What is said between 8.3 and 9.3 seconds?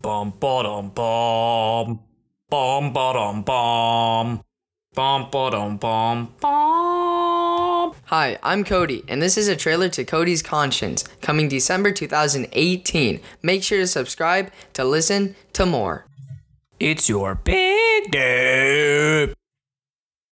I'm Cody, and